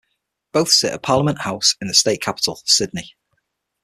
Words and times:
Both 0.51 0.69
sit 0.69 0.93
at 0.93 1.03
Parliament 1.03 1.41
House 1.41 1.75
in 1.79 1.87
the 1.87 1.93
state 1.93 2.23
capital, 2.23 2.63
Sydney. 2.65 3.13